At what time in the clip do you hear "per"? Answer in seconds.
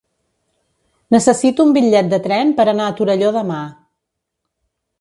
2.61-2.67